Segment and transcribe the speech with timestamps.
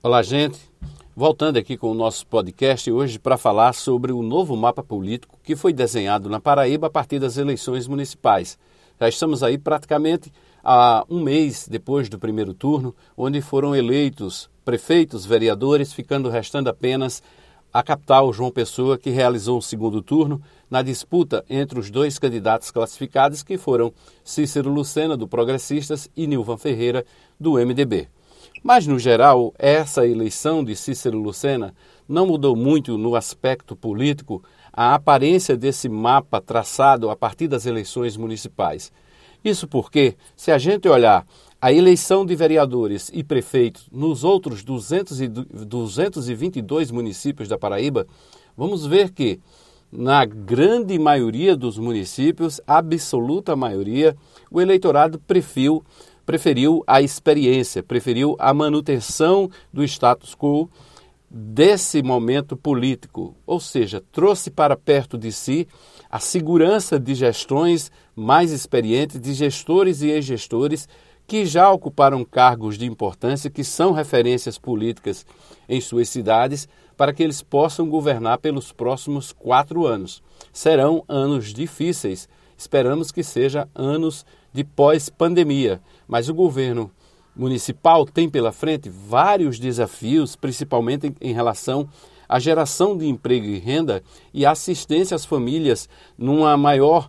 [0.00, 0.60] Olá, gente.
[1.16, 5.56] Voltando aqui com o nosso podcast hoje para falar sobre o novo mapa político que
[5.56, 8.56] foi desenhado na Paraíba a partir das eleições municipais.
[9.00, 10.32] Já estamos aí praticamente
[10.62, 17.20] há um mês depois do primeiro turno, onde foram eleitos prefeitos, vereadores, ficando restando apenas
[17.72, 20.40] a capital João Pessoa, que realizou o segundo turno
[20.70, 23.92] na disputa entre os dois candidatos classificados, que foram
[24.22, 27.04] Cícero Lucena, do Progressistas, e Nilvan Ferreira,
[27.38, 28.08] do MDB.
[28.62, 31.74] Mas, no geral, essa eleição de Cícero Lucena
[32.08, 38.16] não mudou muito no aspecto político a aparência desse mapa traçado a partir das eleições
[38.16, 38.92] municipais.
[39.44, 41.26] Isso porque, se a gente olhar
[41.60, 48.06] a eleição de vereadores e prefeitos nos outros 200 e 222 municípios da Paraíba,
[48.56, 49.40] vamos ver que,
[49.90, 54.16] na grande maioria dos municípios, absoluta maioria,
[54.50, 55.84] o eleitorado preferiu
[56.28, 60.68] preferiu a experiência, preferiu a manutenção do status quo
[61.30, 65.66] desse momento político, ou seja, trouxe para perto de si
[66.10, 70.86] a segurança de gestões mais experientes, de gestores e ex-gestores
[71.26, 75.24] que já ocuparam cargos de importância, que são referências políticas
[75.66, 80.22] em suas cidades, para que eles possam governar pelos próximos quatro anos.
[80.52, 86.90] Serão anos difíceis, esperamos que sejam anos de pós-pandemia, mas o governo
[87.34, 91.88] municipal tem pela frente vários desafios, principalmente em relação
[92.28, 94.02] à geração de emprego e renda
[94.34, 97.08] e assistência às famílias numa maior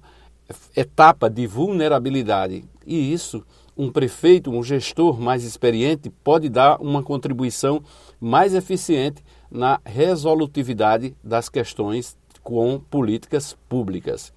[0.75, 2.63] etapa de vulnerabilidade.
[2.85, 3.43] E isso,
[3.75, 7.81] um prefeito, um gestor mais experiente pode dar uma contribuição
[8.21, 14.31] mais eficiente na resolutividade das questões com políticas públicas.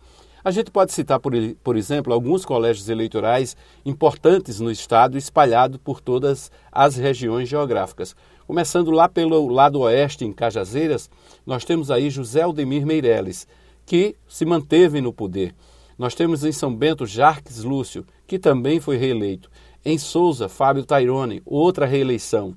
[0.44, 6.00] A gente pode citar, por, por exemplo, alguns colégios eleitorais importantes no estado, espalhados por
[6.00, 8.16] todas as regiões geográficas.
[8.44, 11.08] Começando lá pelo lado oeste, em Cajazeiras,
[11.46, 13.46] nós temos aí José Aldemir Meireles,
[13.86, 15.54] que se manteve no poder.
[15.96, 19.48] Nós temos em São Bento Jarques Lúcio, que também foi reeleito.
[19.84, 22.56] Em Souza, Fábio Tairone, outra reeleição.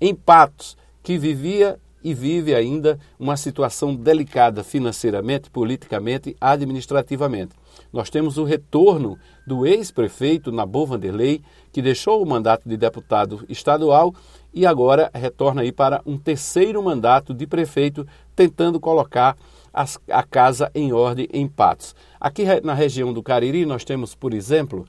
[0.00, 7.50] Em Patos, que vivia e vive ainda uma situação delicada financeiramente, politicamente, administrativamente.
[7.92, 14.14] Nós temos o retorno do ex-prefeito Nabor Vanderlei, que deixou o mandato de deputado estadual
[14.54, 18.06] e agora retorna aí para um terceiro mandato de prefeito,
[18.36, 19.36] tentando colocar
[19.74, 21.92] as, a casa em ordem em Patos.
[22.20, 24.86] Aqui na região do Cariri nós temos, por exemplo,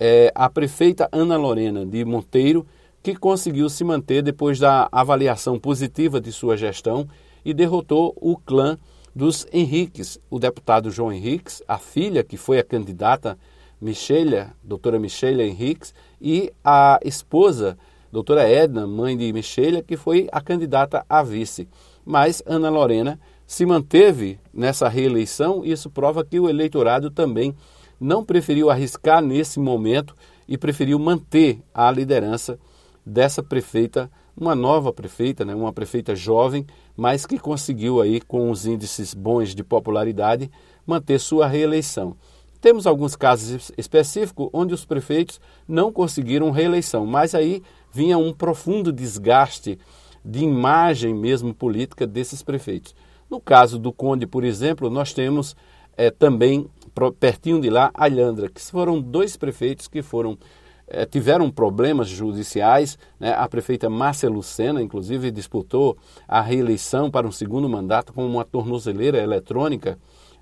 [0.00, 2.66] é, a prefeita Ana Lorena de Monteiro,
[3.06, 7.06] que conseguiu se manter depois da avaliação positiva de sua gestão
[7.44, 8.76] e derrotou o clã
[9.14, 13.38] dos Henriques, o deputado João Henriques, a filha que foi a candidata
[13.80, 17.78] Michelia, doutora Michelia Henriques, e a esposa,
[18.10, 21.68] doutora Edna, mãe de Michelia, que foi a candidata a vice.
[22.04, 27.54] Mas Ana Lorena se manteve nessa reeleição e isso prova que o eleitorado também
[28.00, 30.12] não preferiu arriscar nesse momento
[30.48, 32.58] e preferiu manter a liderança
[33.06, 38.66] dessa prefeita, uma nova prefeita, né, uma prefeita jovem, mas que conseguiu aí com os
[38.66, 40.50] índices bons de popularidade
[40.84, 42.16] manter sua reeleição.
[42.60, 47.62] Temos alguns casos específicos onde os prefeitos não conseguiram reeleição, mas aí
[47.92, 49.78] vinha um profundo desgaste
[50.24, 52.94] de imagem mesmo política desses prefeitos.
[53.30, 55.54] No caso do Conde, por exemplo, nós temos
[55.96, 56.68] é, também,
[57.20, 60.36] pertinho de lá, Alhandra, que foram dois prefeitos que foram
[60.86, 62.98] é, tiveram problemas judiciais.
[63.18, 63.32] Né?
[63.34, 65.96] A prefeita Márcia Lucena, inclusive, disputou
[66.28, 69.98] a reeleição para um segundo mandato com uma tornozeleira eletrônica,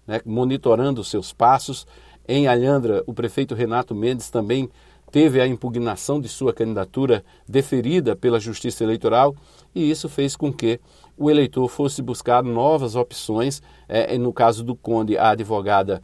[0.06, 0.20] né?
[0.24, 1.86] monitorando seus passos.
[2.26, 4.68] Em Alhandra, o prefeito Renato Mendes também
[5.10, 9.36] teve a impugnação de sua candidatura deferida pela Justiça Eleitoral
[9.74, 10.80] e isso fez com que
[11.16, 13.62] o eleitor fosse buscar novas opções.
[13.88, 16.02] É, no caso do Conde, a advogada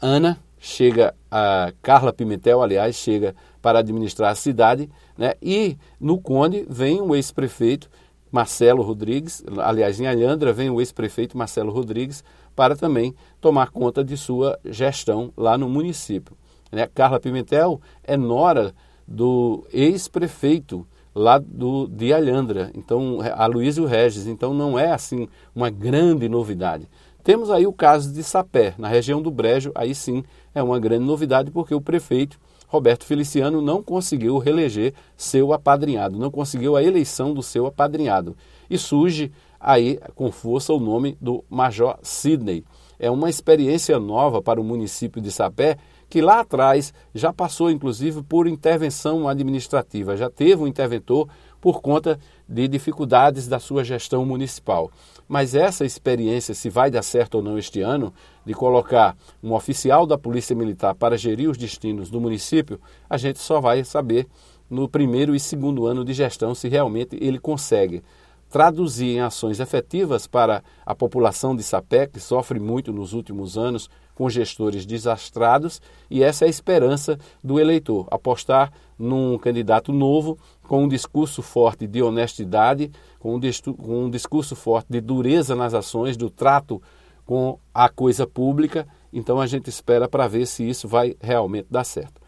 [0.00, 5.32] Ana chega a Carla Pimentel, aliás, chega para administrar a cidade, né?
[5.42, 7.88] E no Conde vem o ex-prefeito
[8.30, 12.22] Marcelo Rodrigues, aliás, em Alhandra vem o ex-prefeito Marcelo Rodrigues
[12.54, 16.36] para também tomar conta de sua gestão lá no município.
[16.70, 16.86] Né?
[16.94, 18.72] Carla Pimentel é nora
[19.08, 26.28] do ex-prefeito lá do, de Alhandra, então Aloysio Regis, então não é assim uma grande
[26.28, 26.88] novidade.
[27.22, 30.24] Temos aí o caso de Sapé, na região do Brejo, aí sim
[30.54, 32.38] é uma grande novidade porque o prefeito
[32.70, 38.36] Roberto Feliciano não conseguiu reeleger seu apadrinhado, não conseguiu a eleição do seu apadrinhado.
[38.70, 42.64] E surge aí com força o nome do Major Sidney.
[42.96, 45.78] É uma experiência nova para o município de Sapé,
[46.08, 51.28] que lá atrás já passou inclusive por intervenção administrativa, já teve um interventor,
[51.60, 52.18] por conta
[52.48, 54.90] de dificuldades da sua gestão municipal.
[55.28, 58.12] Mas essa experiência, se vai dar certo ou não este ano,
[58.44, 63.38] de colocar um oficial da Polícia Militar para gerir os destinos do município, a gente
[63.38, 64.26] só vai saber
[64.68, 68.02] no primeiro e segundo ano de gestão se realmente ele consegue
[68.50, 73.88] traduzir em ações efetivas para a população de Sapé, que sofre muito nos últimos anos
[74.14, 75.80] com gestores desastrados,
[76.10, 81.86] e essa é a esperança do eleitor, apostar num candidato novo, com um discurso forte
[81.86, 83.40] de honestidade, com um,
[83.76, 86.82] com um discurso forte de dureza nas ações, do trato
[87.24, 88.86] com a coisa pública.
[89.12, 92.19] Então a gente espera para ver se isso vai realmente dar certo.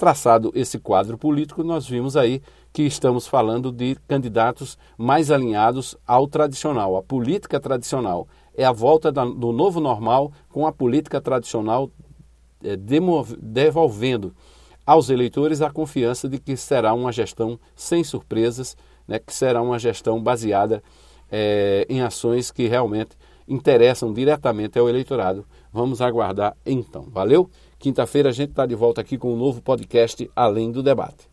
[0.00, 2.40] Traçado esse quadro político, nós vimos aí
[2.72, 8.26] que estamos falando de candidatos mais alinhados ao tradicional, à política tradicional.
[8.56, 11.90] É a volta do novo normal com a política tradicional
[12.64, 14.34] é, devolvendo
[14.86, 19.78] aos eleitores a confiança de que será uma gestão sem surpresas, né, que será uma
[19.78, 20.82] gestão baseada
[21.30, 25.44] é, em ações que realmente interessam diretamente ao eleitorado.
[25.70, 27.02] Vamos aguardar então.
[27.10, 27.50] Valeu?
[27.80, 31.29] Quinta-feira a gente está de volta aqui com um novo podcast Além do Debate.